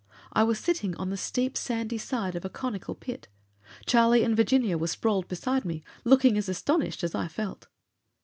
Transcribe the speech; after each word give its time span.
I 0.33 0.41
was 0.41 0.57
sitting 0.57 0.95
on 0.95 1.11
the 1.11 1.15
steep 1.15 1.55
sandy 1.55 1.99
side 1.99 2.35
of 2.35 2.43
a 2.43 2.49
conical 2.49 2.95
pit. 2.95 3.27
Charlie 3.85 4.23
and 4.23 4.35
Virginia 4.35 4.75
were 4.75 4.87
sprawled 4.87 5.27
beside 5.27 5.63
me, 5.63 5.83
looking 6.03 6.39
as 6.39 6.49
astonished 6.49 7.03
as 7.03 7.13
I 7.13 7.27
felt. 7.27 7.67